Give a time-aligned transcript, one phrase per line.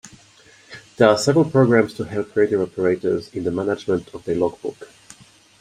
[0.97, 4.89] There are several programs to help radio operators in the management of their logbook.